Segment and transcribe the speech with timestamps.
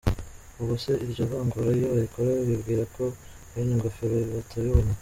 [0.57, 3.03] Ubwose iryo vangura iyo barikora bibwira ko
[3.51, 4.89] bene ngofero batabibona?